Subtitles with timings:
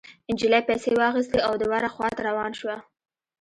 [0.31, 2.77] نجلۍ پيسې واخيستې او د وره خوا ته روانه شوه.